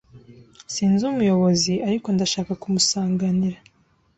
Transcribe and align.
Sinzi 0.73 1.03
umuyobozi 1.11 1.73
ariko 1.87 2.07
ndashaka 2.15 2.51
kumusanganira 2.61 3.57